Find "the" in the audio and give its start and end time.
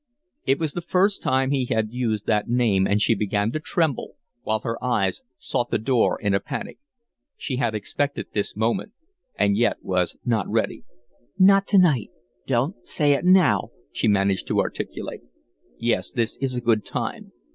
0.73-0.81, 5.69-5.77